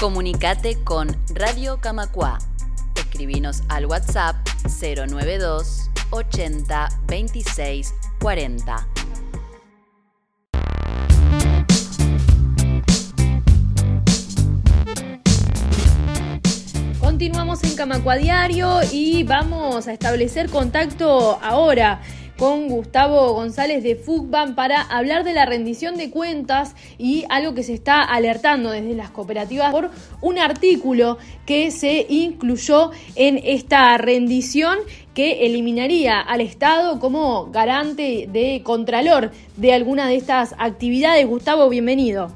Comunicate 0.00 0.84
con 0.84 1.08
Radio 1.34 1.80
Camacua. 1.80 2.38
Escribinos 2.94 3.64
al 3.68 3.86
WhatsApp 3.86 4.36
092 4.80 5.90
80 6.10 6.88
26 7.08 7.94
40. 8.20 8.88
Continuamos 17.00 17.64
en 17.64 17.74
Camacua 17.74 18.14
Diario 18.14 18.78
y 18.92 19.24
vamos 19.24 19.88
a 19.88 19.92
establecer 19.92 20.48
contacto 20.48 21.40
ahora 21.42 22.00
con 22.38 22.68
Gustavo 22.68 23.32
González 23.32 23.82
de 23.82 23.96
FUCBAN 23.96 24.54
para 24.54 24.80
hablar 24.82 25.24
de 25.24 25.32
la 25.32 25.44
rendición 25.44 25.96
de 25.96 26.10
cuentas 26.10 26.76
y 26.96 27.24
algo 27.30 27.52
que 27.52 27.64
se 27.64 27.74
está 27.74 28.02
alertando 28.02 28.70
desde 28.70 28.94
las 28.94 29.10
cooperativas 29.10 29.72
por 29.72 29.90
un 30.20 30.38
artículo 30.38 31.18
que 31.46 31.72
se 31.72 32.06
incluyó 32.08 32.92
en 33.16 33.40
esta 33.42 33.98
rendición 33.98 34.78
que 35.14 35.46
eliminaría 35.46 36.20
al 36.20 36.40
Estado 36.40 37.00
como 37.00 37.50
garante 37.50 38.26
de 38.28 38.62
contralor 38.64 39.32
de 39.56 39.74
alguna 39.74 40.06
de 40.06 40.14
estas 40.14 40.54
actividades. 40.58 41.26
Gustavo, 41.26 41.68
bienvenido. 41.68 42.30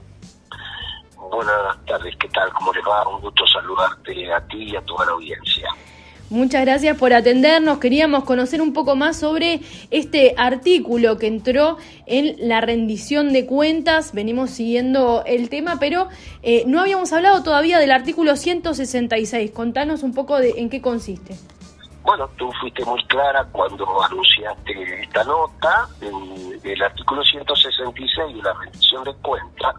Buenas 1.17 1.85
tardes, 1.87 2.17
¿qué 2.17 2.29
tal? 2.29 2.53
¿Cómo 2.55 2.73
le 2.73 2.81
va? 2.83 3.09
Un 3.09 3.21
gusto 3.21 3.47
saludarte 3.47 4.33
a 4.33 4.41
ti 4.49 4.65
y 4.65 4.77
a 4.77 4.81
toda 4.83 5.07
la 5.07 5.13
audiencia. 5.13 5.69
Muchas 6.33 6.63
gracias 6.63 6.97
por 6.97 7.13
atendernos. 7.13 7.77
Queríamos 7.77 8.25
conocer 8.25 8.63
un 8.63 8.73
poco 8.73 8.97
más 8.97 9.21
sobre 9.21 9.61
este 9.91 10.35
artículo 10.39 11.19
que 11.19 11.27
entró 11.27 11.77
en 12.07 12.49
la 12.49 12.63
rendición 12.63 13.35
de 13.35 13.45
cuentas. 13.45 14.15
Venimos 14.15 14.49
siguiendo 14.49 15.25
el 15.27 15.51
tema, 15.51 15.77
pero 15.79 16.09
eh, 16.43 16.65
no 16.67 16.81
habíamos 16.81 17.13
hablado 17.13 17.43
todavía 17.43 17.79
del 17.79 17.91
artículo 17.91 18.37
166. 18.37 19.51
Contanos 19.51 20.03
un 20.03 20.15
poco 20.15 20.39
de 20.39 20.55
en 20.57 20.71
qué 20.71 20.81
consiste. 20.81 21.37
Bueno, 22.03 22.31
tú 22.39 22.51
fuiste 22.63 22.83
muy 22.87 23.05
clara 23.09 23.47
cuando 23.53 24.03
anunciaste 24.03 25.03
esta 25.03 25.25
nota. 25.25 25.87
El 26.65 26.83
artículo 26.83 27.23
166 27.25 28.37
de 28.37 28.43
la 28.43 28.55
rendición 28.55 29.05
de 29.05 29.13
cuentas 29.17 29.75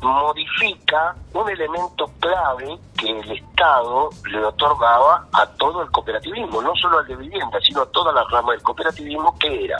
modifica 0.00 1.14
un 1.32 1.48
elemento 1.50 2.10
clave 2.20 2.78
que 2.96 3.10
el 3.10 3.32
Estado 3.32 4.10
le 4.30 4.44
otorgaba 4.44 5.26
a 5.32 5.46
todo 5.56 5.82
el 5.82 5.90
cooperativismo, 5.90 6.62
no 6.62 6.74
solo 6.76 6.98
al 6.98 7.06
de 7.06 7.16
vivienda, 7.16 7.58
sino 7.60 7.82
a 7.82 7.90
toda 7.90 8.12
la 8.12 8.24
rama 8.30 8.52
del 8.52 8.62
cooperativismo, 8.62 9.36
que 9.38 9.64
era 9.64 9.78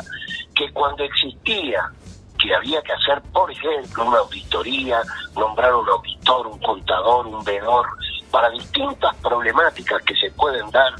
que 0.54 0.72
cuando 0.72 1.04
existía 1.04 1.90
que 2.38 2.54
había 2.54 2.80
que 2.82 2.92
hacer, 2.92 3.20
por 3.32 3.50
ejemplo, 3.50 4.04
una 4.04 4.18
auditoría, 4.18 5.02
nombrar 5.34 5.74
un 5.74 5.88
auditor, 5.88 6.46
un 6.46 6.58
contador, 6.60 7.26
un 7.26 7.42
vedor, 7.44 7.86
para 8.30 8.48
distintas 8.50 9.14
problemáticas 9.16 10.00
que 10.02 10.14
se 10.14 10.30
pueden 10.32 10.70
dar 10.70 10.92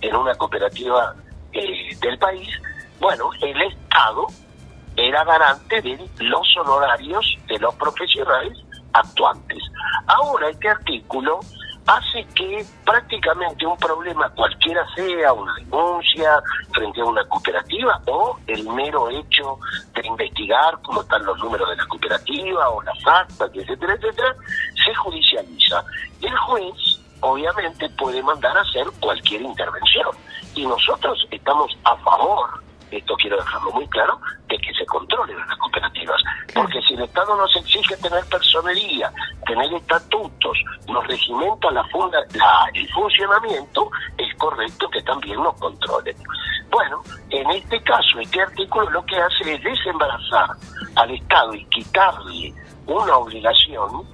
en 0.00 0.14
una 0.14 0.34
cooperativa 0.36 1.14
eh, 1.52 1.96
del 2.00 2.18
país, 2.18 2.48
bueno, 3.00 3.30
el 3.40 3.60
Estado 3.62 4.26
era 4.96 5.24
garante 5.24 5.82
de 5.82 6.08
los 6.18 6.56
honorarios 6.56 7.24
de 7.48 7.58
los 7.58 7.74
profesionales 7.74 8.58
actuantes. 8.92 9.62
Ahora 10.06 10.48
este 10.48 10.68
artículo 10.68 11.40
hace 11.86 12.24
que 12.34 12.64
prácticamente 12.84 13.66
un 13.66 13.76
problema 13.76 14.30
cualquiera 14.30 14.86
sea 14.94 15.32
una 15.32 15.54
denuncia 15.56 16.42
frente 16.72 17.00
a 17.00 17.04
una 17.04 17.24
cooperativa 17.26 18.00
o 18.06 18.38
el 18.46 18.66
mero 18.70 19.10
hecho 19.10 19.58
de 19.94 20.06
investigar 20.06 20.78
cómo 20.82 21.02
están 21.02 21.24
los 21.26 21.38
números 21.38 21.68
de 21.68 21.76
la 21.76 21.86
cooperativa 21.86 22.68
o 22.70 22.82
las 22.82 22.98
actas, 23.06 23.50
etcétera, 23.52 23.94
etcétera, 23.94 24.34
se 24.84 24.94
judicializa. 24.94 25.84
El 26.22 26.36
juez 26.38 27.00
obviamente 27.20 27.88
puede 27.90 28.22
mandar 28.22 28.56
a 28.56 28.62
hacer 28.62 28.86
cualquier 29.00 29.42
intervención 29.42 30.08
y 30.54 30.66
nosotros 30.66 31.26
estamos 31.30 31.76
a 31.84 31.96
favor 31.96 32.63
esto 32.98 33.14
quiero 33.16 33.36
dejarlo 33.36 33.70
muy 33.72 33.86
claro, 33.88 34.20
de 34.48 34.58
que 34.58 34.72
se 34.74 34.86
controlen 34.86 35.36
las 35.38 35.56
cooperativas. 35.58 36.20
Porque 36.54 36.80
si 36.82 36.94
el 36.94 37.02
Estado 37.02 37.36
nos 37.36 37.54
exige 37.56 37.96
tener 37.96 38.24
personería, 38.26 39.12
tener 39.46 39.72
estatutos, 39.74 40.58
nos 40.88 41.06
regimenta 41.06 41.70
la 41.70 41.84
funda, 41.84 42.18
la, 42.34 42.68
el 42.74 42.88
funcionamiento, 42.92 43.90
es 44.18 44.34
correcto 44.36 44.88
que 44.90 45.02
también 45.02 45.42
nos 45.42 45.54
controlen. 45.56 46.16
Bueno, 46.70 47.02
en 47.30 47.50
este 47.50 47.82
caso, 47.82 48.18
este 48.20 48.40
artículo 48.40 48.90
lo 48.90 49.04
que 49.06 49.16
hace 49.16 49.54
es 49.54 49.62
desembarazar 49.62 50.50
al 50.96 51.10
Estado 51.10 51.54
y 51.54 51.64
quitarle 51.66 52.54
una 52.86 53.16
obligación 53.16 54.08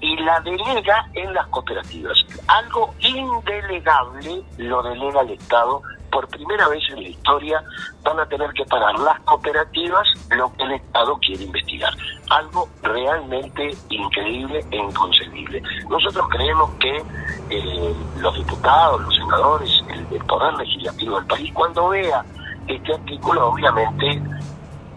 y 0.00 0.16
la 0.16 0.40
delega 0.40 1.08
en 1.14 1.32
las 1.32 1.46
cooperativas. 1.46 2.18
Algo 2.48 2.92
indelegable 2.98 4.42
lo 4.58 4.82
delega 4.82 5.20
el 5.22 5.30
Estado 5.30 5.80
por 6.12 6.28
primera 6.28 6.68
vez 6.68 6.82
en 6.90 7.02
la 7.02 7.08
historia 7.08 7.64
van 8.04 8.20
a 8.20 8.26
tener 8.26 8.52
que 8.52 8.64
pagar 8.66 8.96
las 9.00 9.18
cooperativas 9.20 10.06
lo 10.30 10.52
que 10.52 10.62
el 10.62 10.72
Estado 10.72 11.18
quiere 11.18 11.44
investigar. 11.44 11.92
Algo 12.30 12.68
realmente 12.82 13.74
increíble 13.88 14.64
e 14.70 14.76
inconcebible. 14.76 15.62
Nosotros 15.88 16.28
creemos 16.30 16.70
que 16.78 17.02
eh, 17.50 17.94
los 18.18 18.34
diputados, 18.36 19.00
los 19.00 19.14
senadores, 19.16 19.82
el, 19.88 20.06
el 20.14 20.24
poder 20.26 20.54
legislativo 20.54 21.16
del 21.16 21.26
país, 21.26 21.52
cuando 21.54 21.88
vea 21.88 22.24
este 22.68 22.94
artículo, 22.94 23.48
obviamente 23.48 24.22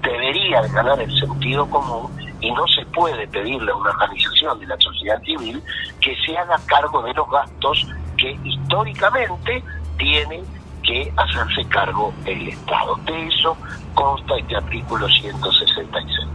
debería 0.03 0.61
de 0.61 0.69
ganar 0.69 0.99
el 1.01 1.19
sentido 1.19 1.67
común 1.69 2.11
y 2.41 2.51
no 2.51 2.67
se 2.67 2.85
puede 2.87 3.27
pedirle 3.29 3.71
a 3.71 3.75
una 3.75 3.89
organización 3.91 4.59
de 4.59 4.67
la 4.67 4.77
sociedad 4.79 5.19
civil 5.23 5.63
que 6.01 6.15
se 6.25 6.37
haga 6.37 6.59
cargo 6.67 7.01
de 7.01 7.13
los 7.13 7.29
gastos 7.29 7.87
que 8.17 8.37
históricamente 8.43 9.63
tiene 9.97 10.43
que 10.85 11.11
hacerse 11.17 11.67
cargo 11.69 12.13
el 12.25 12.49
Estado. 12.49 12.95
De 13.05 13.27
eso 13.27 13.57
consta 13.93 14.37
este 14.37 14.55
artículo 14.55 15.07
166. 15.07 16.25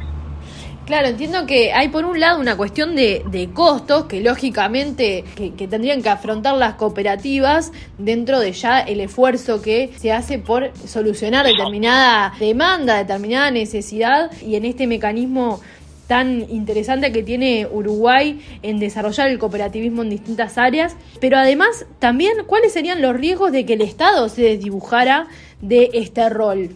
Claro, 0.91 1.07
entiendo 1.07 1.47
que 1.47 1.73
hay 1.73 1.89
por 1.89 2.05
un 2.05 2.19
lado 2.19 2.41
una 2.41 2.57
cuestión 2.57 2.97
de, 2.97 3.23
de 3.27 3.51
costos 3.51 4.07
que 4.07 4.21
lógicamente 4.21 5.25
que, 5.37 5.55
que, 5.55 5.69
tendrían 5.69 6.03
que 6.03 6.09
afrontar 6.09 6.57
las 6.57 6.75
cooperativas 6.75 7.71
dentro 7.97 8.41
de 8.41 8.51
ya 8.51 8.81
el 8.81 9.01
esfuerzo 9.01 9.63
que 9.63 9.93
se 9.97 10.11
hace 10.11 10.41
por 10.41 10.73
solucionar 10.89 11.47
determinada 11.47 12.33
demanda, 12.41 12.97
determinada 12.97 13.53
necesidad 13.53 14.33
y 14.43 14.57
en 14.57 14.65
este 14.65 14.89
mecanismo 14.89 15.61
tan 16.11 16.51
interesante 16.51 17.13
que 17.13 17.23
tiene 17.23 17.69
Uruguay 17.71 18.45
en 18.65 18.81
desarrollar 18.81 19.29
el 19.29 19.39
cooperativismo 19.39 20.03
en 20.03 20.11
distintas 20.11 20.59
áreas, 20.59 20.97
pero 21.21 21.37
además 21.37 21.87
también 22.01 22.33
cuáles 22.49 22.73
serían 22.73 23.01
los 23.01 23.15
riesgos 23.15 23.53
de 23.53 23.65
que 23.65 23.75
el 23.75 23.81
Estado 23.81 24.29
se 24.29 24.43
desdibujara 24.43 25.29
de 25.61 25.89
este 25.93 26.29
rol. 26.29 26.71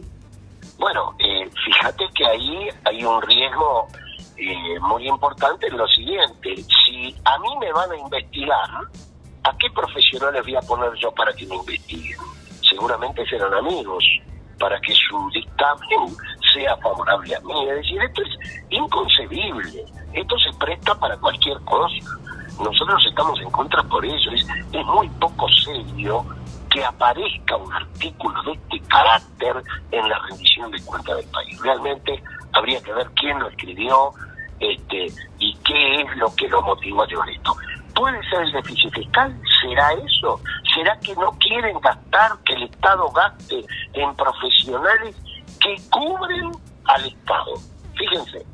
Bueno, 0.78 1.17
eh, 1.19 1.50
fíjate 1.67 2.05
que 2.15 2.25
ahí 2.25 2.69
hay 2.84 3.05
un 3.05 3.21
riesgo 3.23 3.89
eh, 4.37 4.78
muy 4.83 5.09
importante 5.09 5.67
en 5.67 5.78
lo 5.78 5.89
siguiente, 5.89 6.55
si 6.87 7.12
a 7.25 7.37
mí 7.41 7.49
me 7.59 7.73
van 7.73 7.91
a 7.91 7.97
investigar, 7.97 8.71
¿a 9.43 9.56
qué 9.59 9.69
profesionales 9.75 10.44
voy 10.44 10.55
a 10.55 10.61
poner 10.61 10.93
yo 11.03 11.11
para 11.11 11.33
que 11.33 11.44
me 11.47 11.56
investiguen? 11.56 12.19
Seguramente 12.61 13.27
serán 13.27 13.53
amigos, 13.53 14.05
para 14.61 14.81
que 14.81 14.94
su 14.94 15.28
dictamen 15.34 16.15
sea 16.55 16.77
favorable 16.79 17.37
a 17.37 17.41
mí. 17.41 17.69
Es 17.69 17.77
decir, 17.77 18.03
esto 18.03 18.23
es 18.23 18.63
inconcebible. 18.71 19.85
Esto 20.13 20.39
se 20.39 20.59
presta 20.59 20.95
para 20.95 21.17
cualquier 21.19 21.59
cosa. 21.65 21.95
Nosotros 22.59 23.05
estamos 23.09 23.41
en 23.41 23.51
contra 23.51 23.83
por 23.83 24.05
eso. 24.07 24.31
Es, 24.31 24.47
es 24.73 24.87
muy 24.87 25.09
poco 25.21 25.47
serio 25.65 26.25
que 26.71 26.85
aparezca 26.85 27.57
un 27.57 27.73
artículo 27.73 28.43
de 28.45 28.53
este 28.53 28.81
carácter 28.89 29.63
en 29.93 30.09
la 30.09 30.19
rendición 30.29 30.71
de 30.71 30.83
cuentas 30.85 31.17
del 31.17 31.27
país. 31.27 31.61
Realmente 31.61 32.23
habría 32.53 32.83
que 32.83 32.93
ver 32.93 33.09
quién 33.15 33.39
lo 33.39 33.49
escribió 33.49 34.13
este, 34.61 35.07
y 35.39 35.55
qué 35.65 36.01
es 36.01 36.17
lo 36.17 36.35
que 36.35 36.49
lo 36.49 36.63
motivó 36.63 37.03
a 37.03 37.07
llevar 37.07 37.29
esto. 37.31 37.57
¿Puede 37.95 38.21
ser 38.29 38.43
el 38.43 38.53
déficit 38.53 38.93
fiscal? 38.93 39.41
¿Será 39.62 39.93
eso? 39.93 40.41
¿Será 40.75 40.99
que 40.99 41.15
no 41.15 41.31
quieren 41.39 41.79
gastar, 41.81 42.33
que 42.45 42.55
el 42.55 42.65
Estado 42.65 43.09
gaste 43.11 43.65
en 43.93 44.15
profesionales 44.17 45.17
que 45.64 45.76
cubren 45.90 46.52
al 46.84 47.06
Estado? 47.06 47.55
Fíjense, 47.96 48.46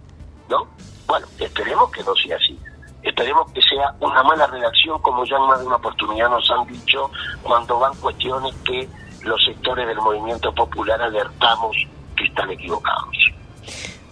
¿no? 0.49 0.69
Bueno, 1.07 1.27
esperemos 1.39 1.91
que 1.91 2.03
no 2.05 2.15
sea 2.15 2.37
así. 2.37 2.59
Esperemos 3.03 3.51
que 3.53 3.61
sea 3.63 3.95
una 4.01 4.23
mala 4.23 4.47
redacción, 4.47 5.01
como 5.03 5.25
ya 5.25 5.37
en 5.37 5.43
más 5.43 5.61
de 5.61 5.67
una 5.67 5.77
oportunidad 5.77 6.31
nos 6.31 6.49
han 6.51 6.67
dicho, 6.67 7.11
cuando 7.43 7.79
van 7.79 7.95
cuestiones 7.97 8.55
que 8.65 8.89
los 9.25 9.43
sectores 9.45 9.87
del 9.87 9.99
movimiento 9.99 10.55
popular 10.55 11.01
alertamos 11.03 11.77
que 12.17 12.25
están 12.25 12.51
equivocados. 12.51 13.17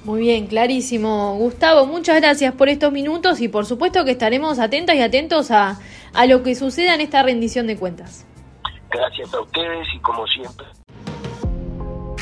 Muy 0.05 0.23
bien, 0.23 0.47
clarísimo. 0.47 1.35
Gustavo, 1.37 1.87
muchas 1.87 2.17
gracias 2.17 2.55
por 2.55 2.69
estos 2.69 2.93
minutos 2.93 3.41
y 3.41 3.49
por 3.49 3.67
supuesto 3.67 4.05
que 4.05 4.13
estaremos 4.13 4.59
atentas 4.59 4.97
y 4.97 5.03
atentos 5.03 5.51
a, 5.51 5.79
a 6.15 6.27
lo 6.27 6.43
que 6.43 6.55
suceda 6.55 6.95
en 6.95 7.03
esta 7.03 7.23
rendición 7.23 7.67
de 7.67 7.77
cuentas. 7.77 8.27
Gracias 8.91 9.35
a 9.35 9.41
ustedes 9.41 9.87
y 9.95 9.99
como 10.01 10.27
siempre. 10.27 10.67